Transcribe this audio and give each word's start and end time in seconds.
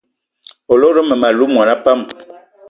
O 0.71 0.73
lot 0.81 0.95
mmem- 1.05 1.25
alou 1.27 1.49
mona 1.53 1.75
pam? 1.83 1.99